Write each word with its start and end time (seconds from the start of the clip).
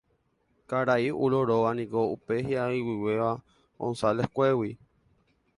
Karai 0.69 1.11
Ulo 1.25 1.39
róga 1.51 1.71
niko 1.81 2.01
upe 2.15 2.33
hi'ag̃uivéva 2.47 3.31
González-kuégui. 3.81 4.71